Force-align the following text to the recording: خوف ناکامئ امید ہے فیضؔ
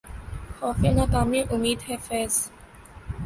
خوف 0.55 0.79
ناکامئ 0.97 1.41
امید 1.53 1.79
ہے 1.87 1.95
فیضؔ 2.05 2.33